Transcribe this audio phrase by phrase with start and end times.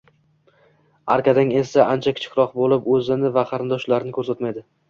[1.15, 4.69] Arkadag esa ancha kichikroq bo'lib, o'zini va qarindoshlarini ko'rsatmaydi